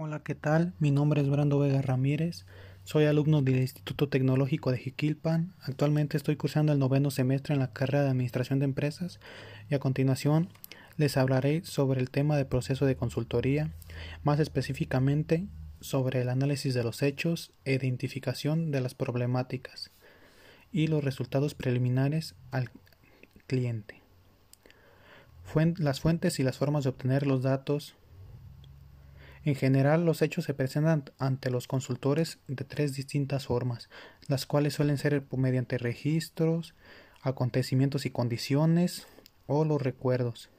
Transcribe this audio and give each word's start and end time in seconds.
Hola, 0.00 0.22
¿qué 0.22 0.36
tal? 0.36 0.74
Mi 0.78 0.92
nombre 0.92 1.20
es 1.20 1.28
Brando 1.28 1.58
Vega 1.58 1.82
Ramírez. 1.82 2.46
Soy 2.84 3.06
alumno 3.06 3.42
del 3.42 3.56
Instituto 3.56 4.08
Tecnológico 4.08 4.70
de 4.70 4.78
Jiquilpan. 4.78 5.54
Actualmente 5.60 6.16
estoy 6.16 6.36
cursando 6.36 6.72
el 6.72 6.78
noveno 6.78 7.10
semestre 7.10 7.54
en 7.54 7.58
la 7.58 7.72
carrera 7.72 8.04
de 8.04 8.10
Administración 8.10 8.60
de 8.60 8.66
Empresas 8.66 9.18
y 9.68 9.74
a 9.74 9.80
continuación 9.80 10.50
les 10.98 11.16
hablaré 11.16 11.64
sobre 11.64 12.00
el 12.00 12.10
tema 12.10 12.36
de 12.36 12.44
proceso 12.44 12.86
de 12.86 12.94
consultoría, 12.94 13.72
más 14.22 14.38
específicamente 14.38 15.48
sobre 15.80 16.22
el 16.22 16.28
análisis 16.28 16.74
de 16.74 16.84
los 16.84 17.02
hechos 17.02 17.50
e 17.64 17.74
identificación 17.74 18.70
de 18.70 18.80
las 18.80 18.94
problemáticas 18.94 19.90
y 20.70 20.86
los 20.86 21.02
resultados 21.02 21.56
preliminares 21.56 22.36
al 22.52 22.70
cliente. 23.48 24.00
las 25.78 25.98
fuentes 25.98 26.38
y 26.38 26.44
las 26.44 26.56
formas 26.56 26.84
de 26.84 26.90
obtener 26.90 27.26
los 27.26 27.42
datos 27.42 27.96
en 29.48 29.54
general, 29.54 30.04
los 30.04 30.20
hechos 30.20 30.44
se 30.44 30.52
presentan 30.52 31.04
ante 31.18 31.50
los 31.50 31.66
consultores 31.66 32.38
de 32.48 32.64
tres 32.64 32.94
distintas 32.94 33.46
formas, 33.46 33.88
las 34.26 34.44
cuales 34.44 34.74
suelen 34.74 34.98
ser 34.98 35.24
mediante 35.34 35.78
registros, 35.78 36.74
acontecimientos 37.22 38.04
y 38.04 38.10
condiciones 38.10 39.06
o 39.46 39.64
los 39.64 39.80
recuerdos. 39.80 40.50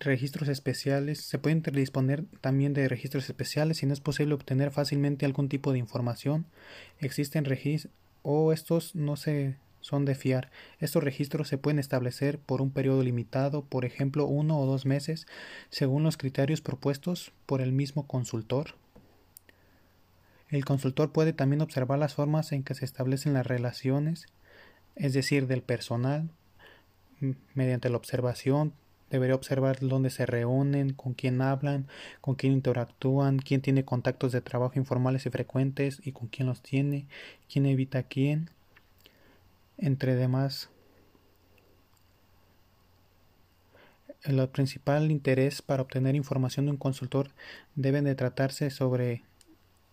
Registros 0.00 0.48
especiales. 0.48 1.22
Se 1.22 1.38
pueden 1.38 1.62
disponer 1.62 2.24
también 2.42 2.74
de 2.74 2.86
registros 2.88 3.24
especiales 3.30 3.78
si 3.78 3.86
no 3.86 3.94
es 3.94 4.00
posible 4.00 4.34
obtener 4.34 4.70
fácilmente 4.70 5.24
algún 5.24 5.48
tipo 5.48 5.72
de 5.72 5.78
información. 5.78 6.44
Existen 6.98 7.46
registros 7.46 7.94
o 8.22 8.52
estos 8.52 8.94
no 8.94 9.16
se 9.16 9.56
son 9.82 10.06
de 10.06 10.14
fiar. 10.14 10.50
Estos 10.78 11.04
registros 11.04 11.48
se 11.48 11.58
pueden 11.58 11.78
establecer 11.78 12.38
por 12.38 12.62
un 12.62 12.70
periodo 12.70 13.02
limitado, 13.02 13.64
por 13.64 13.84
ejemplo 13.84 14.24
uno 14.24 14.58
o 14.58 14.64
dos 14.64 14.86
meses, 14.86 15.26
según 15.68 16.02
los 16.04 16.16
criterios 16.16 16.62
propuestos 16.62 17.32
por 17.44 17.60
el 17.60 17.72
mismo 17.72 18.06
consultor. 18.06 18.76
El 20.48 20.64
consultor 20.64 21.12
puede 21.12 21.32
también 21.32 21.62
observar 21.62 21.98
las 21.98 22.14
formas 22.14 22.52
en 22.52 22.62
que 22.62 22.74
se 22.74 22.84
establecen 22.84 23.34
las 23.34 23.46
relaciones, 23.46 24.26
es 24.96 25.12
decir, 25.12 25.46
del 25.46 25.62
personal, 25.62 26.30
mediante 27.54 27.88
la 27.88 27.96
observación, 27.96 28.74
debería 29.10 29.34
observar 29.34 29.78
dónde 29.80 30.10
se 30.10 30.26
reúnen, 30.26 30.94
con 30.94 31.14
quién 31.14 31.42
hablan, 31.42 31.86
con 32.20 32.34
quién 32.34 32.52
interactúan, 32.52 33.38
quién 33.38 33.60
tiene 33.60 33.84
contactos 33.84 34.32
de 34.32 34.40
trabajo 34.40 34.78
informales 34.78 35.26
y 35.26 35.30
frecuentes 35.30 36.00
y 36.04 36.12
con 36.12 36.28
quién 36.28 36.48
los 36.48 36.62
tiene, 36.62 37.06
quién 37.50 37.66
evita 37.66 37.98
a 37.98 38.02
quién 38.04 38.50
entre 39.82 40.14
demás. 40.14 40.70
El 44.22 44.48
principal 44.48 45.10
interés 45.10 45.60
para 45.62 45.82
obtener 45.82 46.14
información 46.14 46.66
de 46.66 46.72
un 46.72 46.78
consultor 46.78 47.32
deben 47.74 48.04
de 48.04 48.14
tratarse 48.14 48.70
sobre 48.70 49.24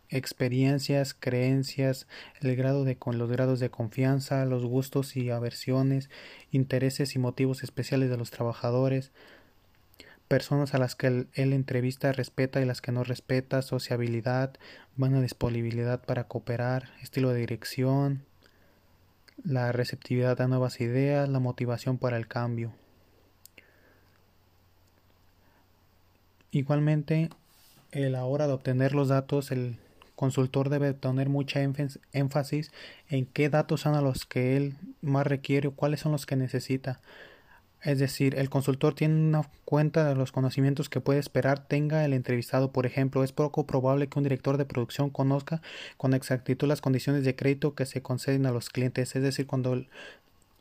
experiencias, 0.09 1.15
creencias, 1.15 2.07
el 2.41 2.55
grado 2.55 2.83
de 2.83 2.97
los 3.13 3.31
grados 3.31 3.59
de 3.59 3.71
confianza, 3.71 4.45
los 4.45 4.63
gustos 4.65 5.15
y 5.15 5.31
aversiones, 5.31 6.09
intereses 6.51 7.15
y 7.15 7.19
motivos 7.19 7.63
especiales 7.63 8.11
de 8.11 8.17
los 8.17 8.29
trabajadores, 8.29 9.11
personas 10.27 10.75
a 10.75 10.77
las 10.77 10.95
que 10.95 11.07
él, 11.07 11.27
entrevista 11.33 12.11
respeta 12.11 12.61
y 12.61 12.65
las 12.65 12.81
que 12.81 12.91
no 12.91 13.03
respeta, 13.03 13.63
sociabilidad, 13.63 14.53
buena 14.95 15.21
disponibilidad 15.21 16.03
para 16.05 16.25
cooperar, 16.25 16.91
estilo 17.01 17.29
de 17.29 17.39
dirección, 17.39 18.28
la 19.43 19.71
receptividad 19.71 20.39
a 20.41 20.47
nuevas 20.47 20.81
ideas, 20.81 21.29
la 21.29 21.39
motivación 21.39 21.97
para 21.97 22.17
el 22.17 22.27
cambio. 22.27 22.73
Igualmente, 26.51 27.29
a 27.93 27.99
la 27.99 28.25
hora 28.25 28.47
de 28.47 28.53
obtener 28.53 28.93
los 28.93 29.09
datos, 29.09 29.51
el 29.51 29.77
consultor 30.15 30.69
debe 30.69 30.93
poner 30.93 31.29
mucha 31.29 31.61
énfasis 32.11 32.71
en 33.07 33.25
qué 33.25 33.49
datos 33.49 33.81
son 33.81 33.95
a 33.95 34.01
los 34.01 34.25
que 34.25 34.57
él 34.57 34.75
más 35.01 35.25
requiere 35.25 35.69
o 35.69 35.71
cuáles 35.71 36.01
son 36.01 36.11
los 36.11 36.25
que 36.25 36.35
necesita. 36.35 36.99
Es 37.81 37.97
decir, 37.97 38.35
el 38.37 38.49
consultor 38.49 38.93
tiene 38.93 39.15
una 39.15 39.49
cuenta 39.63 40.07
de 40.07 40.15
los 40.15 40.33
conocimientos 40.33 40.89
que 40.89 40.99
puede 40.99 41.19
esperar 41.19 41.65
tenga 41.65 42.03
el 42.03 42.13
entrevistado. 42.13 42.73
Por 42.73 42.85
ejemplo, 42.85 43.23
es 43.23 43.31
poco 43.31 43.65
probable 43.65 44.07
que 44.07 44.19
un 44.19 44.23
director 44.23 44.57
de 44.57 44.65
producción 44.65 45.09
conozca 45.09 45.61
con 45.95 46.13
exactitud 46.13 46.67
las 46.67 46.81
condiciones 46.81 47.23
de 47.23 47.35
crédito 47.35 47.75
que 47.75 47.85
se 47.85 48.01
conceden 48.01 48.45
a 48.45 48.51
los 48.51 48.69
clientes. 48.69 49.15
Es 49.15 49.23
decir, 49.23 49.47
cuando 49.47 49.73
el 49.73 49.87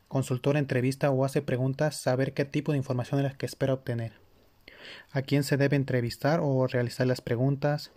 consultor 0.07 0.57
entrevista 0.57 1.11
o 1.11 1.25
hace 1.25 1.43
preguntas, 1.43 1.97
saber 1.97 2.35
qué 2.35 2.45
tipo 2.45 2.71
de 2.73 2.79
información 2.79 3.19
es 3.21 3.33
la 3.33 3.37
que 3.37 3.47
espera 3.47 3.75
obtener. 3.75 4.13
A 5.11 5.23
quién 5.23 5.43
se 5.43 5.57
debe 5.57 5.75
entrevistar 5.75 6.39
o 6.41 6.69
realizar 6.69 7.07
las 7.09 7.21
preguntas. 7.21 7.91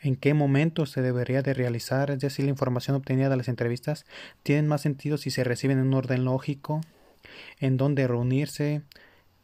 En 0.00 0.14
qué 0.14 0.32
momento 0.32 0.86
se 0.86 1.02
debería 1.02 1.42
de 1.42 1.54
realizar, 1.54 2.10
es 2.12 2.20
decir, 2.20 2.44
la 2.44 2.50
información 2.50 2.96
obtenida 2.96 3.28
de 3.28 3.36
las 3.36 3.48
entrevistas 3.48 4.06
tiene 4.42 4.66
más 4.66 4.80
sentido 4.80 5.16
si 5.16 5.30
se 5.30 5.44
reciben 5.44 5.78
en 5.78 5.88
un 5.88 5.94
orden 5.94 6.24
lógico 6.24 6.80
en 7.60 7.76
dónde 7.76 8.06
reunirse, 8.06 8.82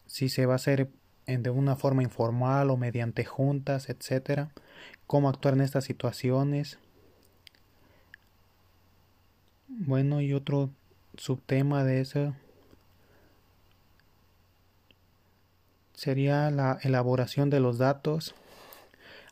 si 0.07 0.29
se 0.29 0.47
va 0.47 0.55
a 0.55 0.57
hacer 0.57 0.91
de 1.27 1.51
una 1.51 1.77
forma 1.77 2.03
informal 2.03 2.71
o 2.71 2.77
mediante 2.77 3.25
juntas, 3.25 3.91
etcétera, 3.91 4.51
cómo 5.07 5.29
actuar 5.29 5.55
en 5.55 5.61
estas 5.61 5.85
situaciones. 5.85 6.79
Bueno, 9.69 10.21
y 10.23 10.33
otro 10.33 10.71
subtema 11.17 11.85
de 11.85 12.01
eso 12.01 12.35
sería 15.93 16.51
la 16.51 16.79
elaboración 16.83 17.51
de 17.51 17.61
los 17.61 17.77
datos. 17.77 18.35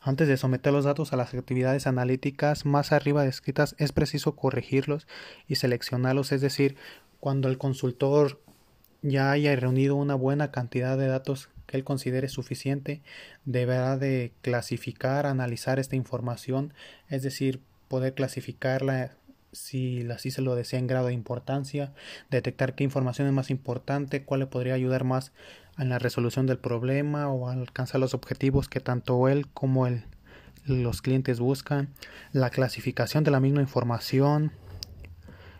Antes 0.03 0.29
de 0.29 0.37
someter 0.37 0.73
los 0.73 0.85
datos 0.85 1.13
a 1.13 1.17
las 1.17 1.33
actividades 1.33 1.87
analíticas 1.87 2.67
más 2.67 2.93
arriba 2.93 3.25
descritas, 3.25 3.75
es 3.79 3.93
preciso 3.93 4.37
corregirlos 4.37 5.07
y 5.49 5.57
seleccionarlos, 5.57 6.33
es 6.33 6.41
decir, 6.41 6.77
cuando 7.21 7.49
el 7.49 7.57
consultor 7.57 8.41
ya 9.03 9.31
haya 9.31 9.55
reunido 9.57 9.97
una 9.97 10.15
buena 10.15 10.51
cantidad 10.51 10.97
de 10.99 11.07
datos 11.07 11.49
que 11.67 11.77
él 11.77 11.85
considere 11.85 12.29
suficiente, 12.29 13.03
deberá 13.45 13.97
de 13.97 14.33
clasificar, 14.43 15.27
analizar 15.27 15.79
esta 15.79 15.97
información, 15.97 16.73
es 17.09 17.23
decir, 17.23 17.61
poder 17.89 18.15
clasificarla 18.15 19.13
si 19.53 20.07
así 20.11 20.31
se 20.31 20.43
lo 20.43 20.55
desea 20.55 20.79
en 20.79 20.87
grado 20.87 21.07
de 21.07 21.15
importancia, 21.15 21.93
detectar 22.31 22.75
qué 22.75 22.85
información 22.85 23.27
es 23.27 23.33
más 23.33 23.51
importante, 23.51 24.23
cuál 24.23 24.41
le 24.41 24.47
podría 24.47 24.75
ayudar 24.75 25.05
más 25.05 25.33
en 25.79 25.89
la 25.89 25.99
resolución 25.99 26.47
del 26.47 26.59
problema 26.59 27.29
o 27.29 27.49
alcanzar 27.49 28.01
los 28.01 28.15
objetivos 28.15 28.69
que 28.69 28.81
tanto 28.81 29.29
él 29.29 29.49
como 29.49 29.87
el, 29.87 30.05
los 30.67 31.01
clientes 31.03 31.41
buscan, 31.41 31.89
la 32.33 32.51
clasificación 32.51 33.25
de 33.25 33.31
la 33.31 33.41
misma 33.41 33.61
información, 33.61 34.53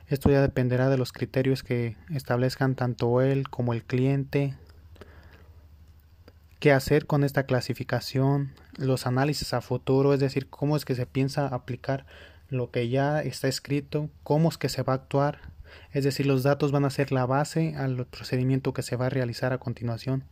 esto 0.09 0.31
ya 0.31 0.41
dependerá 0.41 0.89
de 0.89 0.99
los 0.99 1.13
criterios 1.13 1.63
que 1.63 1.97
establezcan 2.11 2.75
tanto 2.75 3.21
él 3.21 3.49
como 3.49 3.73
el 3.73 3.83
cliente. 3.83 4.55
¿Qué 6.61 6.73
hacer 6.73 7.07
con 7.07 7.25
esta 7.25 7.45
clasificación? 7.45 8.53
Los 8.77 9.07
análisis 9.07 9.53
a 9.53 9.61
futuro, 9.61 10.15
es 10.15 10.21
decir, 10.21 10.49
cómo 10.49 10.77
es 10.77 10.85
que 10.85 10.95
se 10.95 11.07
piensa 11.07 11.49
aplicar 11.49 12.07
lo 12.49 12.71
que 12.71 12.89
ya 12.89 13.21
está 13.21 13.49
escrito, 13.49 14.09
cómo 14.23 14.49
es 14.49 14.59
que 14.59 14.69
se 14.69 14.83
va 14.83 14.93
a 14.93 14.97
actuar, 14.97 15.41
es 15.93 16.05
decir, 16.05 16.27
los 16.27 16.43
datos 16.43 16.73
van 16.73 16.85
a 16.85 16.91
ser 16.91 17.13
la 17.13 17.27
base 17.27 17.75
al 17.77 18.07
procedimiento 18.07 18.73
que 18.73 18.83
se 18.83 18.97
va 18.97 19.07
a 19.07 19.11
realizar 19.11 19.53
a 19.53 19.59
continuación. 19.59 20.25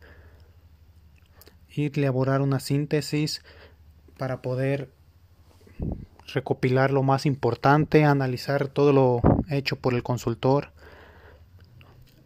Y 1.69 1.87
elaborar 1.99 2.41
una 2.41 2.59
síntesis 2.59 3.41
para 4.17 4.41
poder 4.41 4.89
recopilar 6.33 6.91
lo 6.91 7.03
más 7.03 7.25
importante, 7.25 8.03
analizar 8.03 8.67
todo 8.67 8.93
lo 8.93 9.21
hecho 9.49 9.75
por 9.75 9.93
el 9.93 10.03
consultor, 10.03 10.71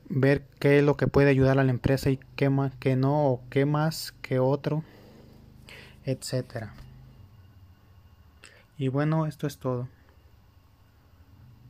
ver 0.10 0.46
qué 0.60 0.80
es 0.80 0.84
lo 0.84 0.98
que 0.98 1.08
puede 1.08 1.30
ayudar 1.30 1.60
a 1.60 1.64
la 1.64 1.72
empresa 1.72 2.10
y 2.10 2.20
qué 2.36 2.50
más 2.50 2.76
que 2.76 2.96
no 2.96 3.28
o 3.28 3.42
qué 3.50 3.66
más 3.66 4.14
que 4.22 4.40
otro, 4.40 4.84
etcétera. 6.06 6.74
Y 8.78 8.88
bueno, 8.88 9.26
esto 9.26 9.46
es 9.46 9.58
todo. 9.58 9.88